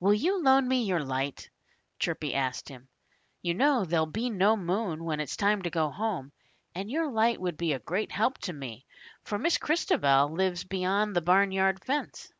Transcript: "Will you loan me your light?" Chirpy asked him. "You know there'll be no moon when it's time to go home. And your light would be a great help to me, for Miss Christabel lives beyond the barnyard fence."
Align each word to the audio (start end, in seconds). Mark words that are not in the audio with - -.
"Will 0.00 0.14
you 0.14 0.42
loan 0.42 0.66
me 0.66 0.82
your 0.82 0.98
light?" 1.04 1.48
Chirpy 2.00 2.34
asked 2.34 2.68
him. 2.68 2.88
"You 3.40 3.54
know 3.54 3.84
there'll 3.84 4.04
be 4.04 4.28
no 4.28 4.56
moon 4.56 5.04
when 5.04 5.20
it's 5.20 5.36
time 5.36 5.62
to 5.62 5.70
go 5.70 5.90
home. 5.92 6.32
And 6.74 6.90
your 6.90 7.08
light 7.08 7.40
would 7.40 7.56
be 7.56 7.72
a 7.72 7.78
great 7.78 8.10
help 8.10 8.38
to 8.38 8.52
me, 8.52 8.84
for 9.22 9.38
Miss 9.38 9.58
Christabel 9.58 10.28
lives 10.30 10.64
beyond 10.64 11.14
the 11.14 11.22
barnyard 11.22 11.84
fence." 11.84 12.32